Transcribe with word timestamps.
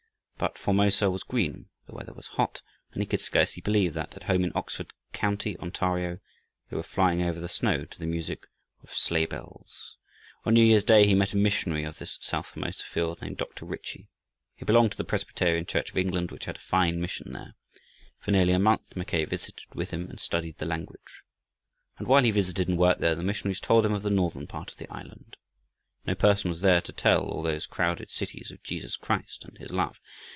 But 0.41 0.57
Formosa 0.57 1.11
was 1.11 1.21
green, 1.21 1.67
the 1.85 1.93
weather 1.93 2.13
was 2.15 2.25
hot, 2.25 2.63
and 2.93 3.03
he 3.03 3.05
could 3.05 3.19
scarcely 3.19 3.61
believe 3.61 3.93
that, 3.93 4.15
at 4.15 4.23
home 4.23 4.43
in 4.43 4.51
Oxford 4.55 4.91
county, 5.13 5.55
Ontario, 5.59 6.17
they 6.67 6.75
were 6.75 6.81
flying 6.81 7.21
over 7.21 7.39
the 7.39 7.47
snow 7.47 7.85
to 7.85 7.99
the 7.99 8.07
music 8.07 8.47
of 8.81 8.91
sleigh 8.91 9.27
bells. 9.27 9.97
On 10.43 10.55
New 10.55 10.63
Year's 10.63 10.83
day 10.83 11.05
he 11.05 11.13
met 11.13 11.33
a 11.33 11.37
missionary 11.37 11.83
of 11.83 11.99
this 11.99 12.17
south 12.21 12.47
Formosa 12.47 12.83
field, 12.83 13.21
named 13.21 13.37
Dr. 13.37 13.65
Ritchie. 13.65 14.09
He 14.55 14.65
belonged 14.65 14.93
to 14.93 14.97
the 14.97 15.03
Presbyterian 15.03 15.67
Church 15.67 15.91
of 15.91 15.97
England, 15.99 16.31
which 16.31 16.45
had 16.45 16.55
a 16.57 16.61
fine 16.61 16.99
mission 16.99 17.33
there. 17.33 17.53
For 18.17 18.31
nearly 18.31 18.53
a 18.53 18.57
month 18.57 18.95
Mackay 18.95 19.25
visited 19.25 19.61
with 19.75 19.91
him 19.91 20.09
and 20.09 20.19
studied 20.19 20.57
the 20.57 20.65
language. 20.65 21.21
And 21.99 22.07
while 22.07 22.23
he 22.23 22.31
visited 22.31 22.67
and 22.67 22.79
worked 22.79 22.99
there 22.99 23.13
the 23.13 23.21
missionaries 23.21 23.59
told 23.59 23.85
him 23.85 23.93
of 23.93 24.01
the 24.01 24.09
northern 24.09 24.47
part 24.47 24.71
of 24.71 24.77
the 24.79 24.89
island. 24.91 25.37
No 26.07 26.15
person 26.15 26.49
was 26.49 26.61
there 26.61 26.81
to 26.81 26.91
tell 26.91 27.25
all 27.27 27.43
those 27.43 27.67
crowded 27.67 28.09
cities 28.09 28.49
of 28.49 28.63
Jesus 28.63 28.95
Christ 28.95 29.43
and 29.45 29.55
His 29.59 29.69
love. 29.69 29.99